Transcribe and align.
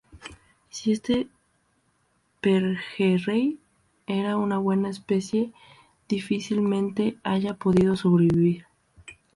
Si 0.71 0.91
este 0.91 1.29
pejerrey 2.41 3.59
era 4.07 4.35
una 4.35 4.57
buena 4.57 4.89
especie, 4.89 5.53
difícilmente 6.09 7.19
haya 7.21 7.53
podido 7.53 7.95
sobrevivir. 7.95 8.65